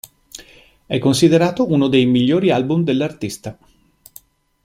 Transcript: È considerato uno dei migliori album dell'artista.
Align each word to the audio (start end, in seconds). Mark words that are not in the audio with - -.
È 0.87 0.97
considerato 0.97 1.71
uno 1.71 1.87
dei 1.87 2.07
migliori 2.07 2.49
album 2.49 2.83
dell'artista. 2.83 3.55